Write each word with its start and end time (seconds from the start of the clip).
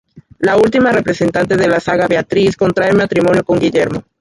La 0.39 0.57
última 0.57 0.91
representante 0.91 1.55
de 1.55 1.67
la 1.67 1.79
saga, 1.79 2.07
Beatriz, 2.07 2.57
contrae 2.57 2.91
matrimonio 2.91 3.43
con 3.43 3.59
Guillermo. 3.59 4.01